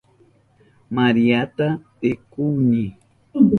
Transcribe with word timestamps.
Mariata 0.95 1.67
rikuhuni. 2.01 2.85